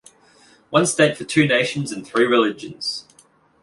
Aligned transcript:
One 0.71 0.87
state 0.87 1.15
for 1.15 1.25
two 1.25 1.47
nations 1.47 1.91
and 1.91 2.03
three 2.03 2.25
religions. 2.25 3.05